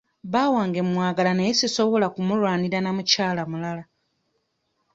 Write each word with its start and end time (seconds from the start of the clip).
Bba 0.27 0.43
wange 0.53 0.81
mwagala 0.91 1.31
naye 1.35 1.51
sisobola 1.59 2.05
kumulwanira 2.13 2.77
na 2.81 2.91
mukyala 2.95 3.43
mulala. 3.51 3.83